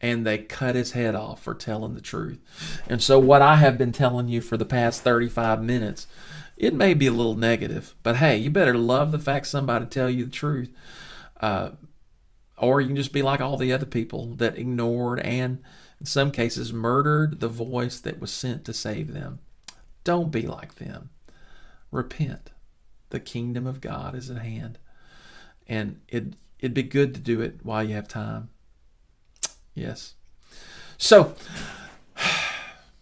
[0.00, 2.40] and they cut his head off for telling the truth.
[2.88, 6.08] And so, what I have been telling you for the past 35 minutes,
[6.56, 10.10] it may be a little negative, but hey, you better love the fact somebody tell
[10.10, 10.68] you the truth.
[11.40, 11.70] Uh,
[12.58, 15.62] or you can just be like all the other people that ignored and,
[16.00, 19.38] in some cases, murdered the voice that was sent to save them.
[20.02, 21.10] Don't be like them.
[21.92, 22.50] Repent.
[23.10, 24.80] The kingdom of God is at hand
[25.68, 28.48] and it it'd be good to do it while you have time.
[29.74, 30.14] Yes.
[30.98, 31.34] So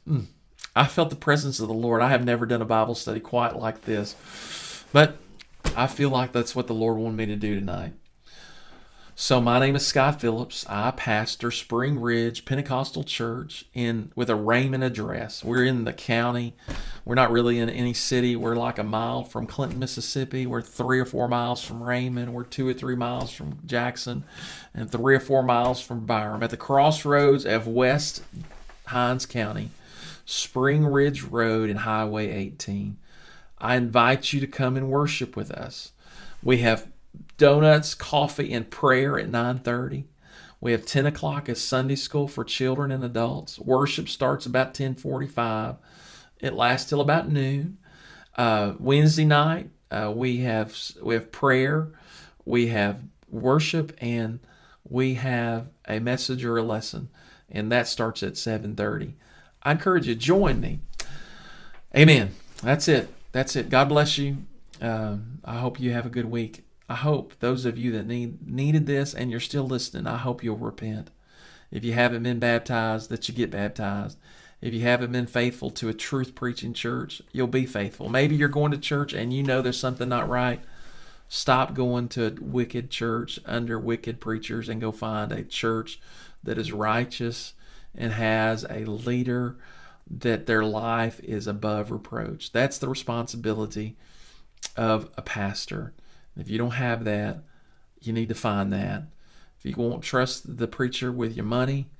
[0.07, 0.21] hmm,
[0.77, 2.03] I felt the presence of the Lord.
[2.03, 4.17] I have never done a Bible study quite like this,
[4.93, 5.19] but
[5.77, 7.93] I feel like that's what the Lord wanted me to do tonight.
[9.23, 10.67] So my name is Scott Phillips.
[10.69, 15.45] I pastor Spring Ridge Pentecostal Church in with a Raymond address.
[15.45, 16.57] We're in the county.
[17.05, 18.35] We're not really in any city.
[18.35, 20.45] We're like a mile from Clinton, Mississippi.
[20.45, 22.35] We're three or four miles from Raymond.
[22.35, 24.25] We're two or three miles from Jackson,
[24.75, 26.43] and three or four miles from Byram.
[26.43, 28.25] At the crossroads of West
[28.87, 29.71] Hinds County,
[30.27, 32.97] Spring Ridge Road and Highway 18.
[33.59, 35.93] I invite you to come and worship with us.
[36.43, 36.89] We have
[37.43, 40.05] donuts, coffee, and prayer at 9:30.
[40.61, 43.59] We have 10 o'clock as Sunday school for children and adults.
[43.59, 45.79] Worship starts about 10:45.
[46.41, 47.79] It lasts till about noon.
[48.37, 51.89] Uh, Wednesday night uh, we have we have prayer,
[52.45, 54.39] we have worship, and
[54.89, 57.09] we have a message or a lesson,
[57.51, 59.15] and that starts at 7:30.
[59.65, 60.79] I encourage you join me.
[61.97, 62.37] Amen.
[62.63, 63.13] That's it.
[63.33, 63.69] That's it.
[63.69, 64.39] God bless you.
[64.81, 66.65] Um, I hope you have a good week.
[66.93, 70.45] I hope those of you that need needed this and you're still listening, I hope
[70.45, 71.09] you'll repent.
[71.71, 74.19] If you haven't been baptized, that you get baptized.
[74.61, 78.11] If you haven't been faithful to a truth preaching church, you'll be faithful.
[78.11, 80.61] Maybe you're going to church and you know there's something not right.
[81.29, 85.99] Stop going to a wicked church under wicked preachers and go find a church
[86.45, 87.55] that is righteous
[87.95, 89.57] and has a leader
[90.11, 92.53] that their life is above reproach.
[92.53, 93.97] That's the responsibility
[94.77, 95.95] of a pastor.
[96.37, 97.43] If you don't have that,
[98.01, 99.05] you need to find that.
[99.59, 101.91] If you won't trust the preacher with your money,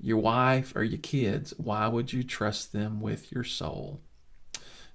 [0.00, 4.00] your wife, or your kids, why would you trust them with your soul?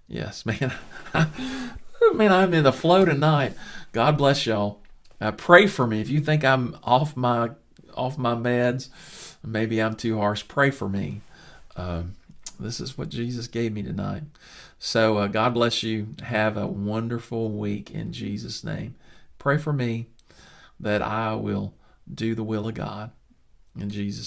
[0.07, 0.73] Yes, man.
[2.13, 3.53] man, I'm in the flow tonight.
[3.91, 4.81] God bless y'all.
[5.19, 6.01] Uh, pray for me.
[6.01, 7.51] If you think I'm off my
[7.95, 8.89] off my meds,
[9.43, 10.47] maybe I'm too harsh.
[10.47, 11.21] Pray for me.
[11.75, 12.15] Um,
[12.59, 14.23] this is what Jesus gave me tonight.
[14.79, 16.15] So uh, God bless you.
[16.23, 18.95] Have a wonderful week in Jesus' name.
[19.37, 20.07] Pray for me
[20.79, 21.73] that I will
[22.11, 23.11] do the will of God
[23.79, 24.15] in Jesus'